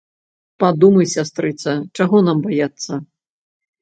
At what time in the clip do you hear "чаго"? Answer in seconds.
1.99-2.25